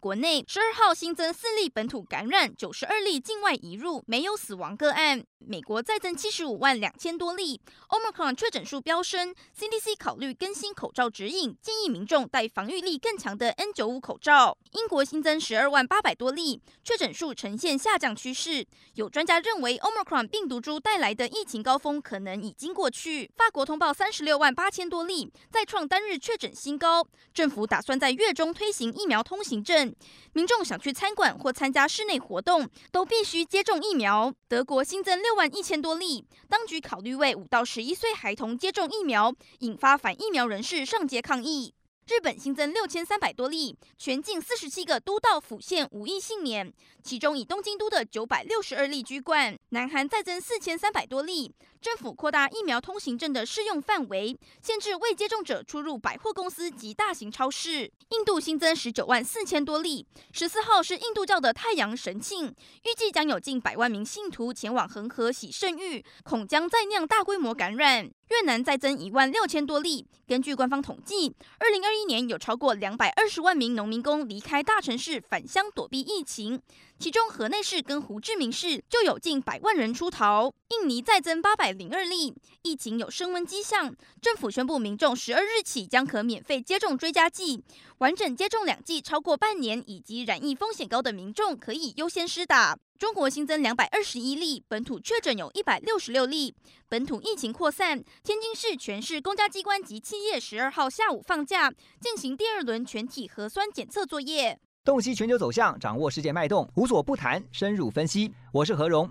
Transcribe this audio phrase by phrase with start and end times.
[0.00, 5.22] 国内十二号新增四例本土感染，九十二例境外移入，没有死亡个案。
[5.38, 14.56] 美国再增七十五万两千多例，Omicron 确诊数飙升，CDC 考虑更新口罩指引，建议民众戴防御力更强的 N95 口罩。
[14.72, 18.66] 英国新增十二万八百多例，确诊数呈现下降趋势。
[18.94, 23.30] 有专家认为，Omicron 病毒株带来的疫情高峰可能已经过去。
[23.36, 27.06] 法国通报三十六万八千多例，再创单日确诊新高。
[27.34, 29.89] 政府打算在月中推行疫苗通行证，
[30.32, 34.32] 民众想去餐馆或参加室内活动，都必须接种疫苗。
[34.46, 35.40] 德国新增六。
[35.40, 41.72] 万一千多例，当局考虑为五到十一岁孩童接种疫苗，引发反疫苗人士上街抗议。
[42.10, 46.74] 日本新增六千三百多例，全境四十七个都道府县无一幸免，
[47.04, 49.56] 其中以东京都的九百六十二例居冠。
[49.68, 57.92] 南韩再增四千三百多例，政府扩大疫苗通行证的适用范围，限制未接种者出入百货公司及大型超市。
[58.08, 68.10] 印度新增十九万四千多例，十四号是印度教的太阳神庆，预计将有近百万名信徒前往恒河洗圣浴，恐将再酿大规模感染。
[68.30, 70.06] 越南再增一万六千多例。
[70.26, 76.60] 根据官方统计，二零二一年有超过两百二十万名农民工离开大城市返乡躲避疫情，
[77.00, 80.52] 其中河内市跟胡志明市就有近百万人出逃。
[80.68, 83.92] 印尼再增八百零二例，疫情有升温迹象。
[84.22, 87.64] 政府宣布，民众十二日起将可免费接种追加剂，
[87.98, 92.78] 完整接种两剂超过半年以及染疫风险高的民众可以优先施打。
[93.00, 96.54] 中国新增两百二十一例，本土确诊有一百六十六例。
[96.86, 104.60] 本土疫情扩散，天津市全市公交机关及企业十二号下午放假，进行第二轮全体核酸检测作业。
[104.84, 108.34] 洞悉全球走向，掌握世界脉动，无所不谈，深入分析。
[108.52, 109.10] 我是何荣。